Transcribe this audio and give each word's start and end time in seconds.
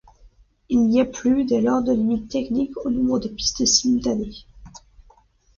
Il 0.69 0.87
n'y 0.87 0.99
a 0.99 1.05
plus, 1.05 1.45
dès 1.45 1.61
lors, 1.61 1.83
de 1.83 1.91
limite 1.93 2.27
technique 2.27 2.75
au 2.85 2.89
nombre 2.89 3.19
de 3.19 3.27
pistes 3.27 3.67
simultanées. 3.67 4.47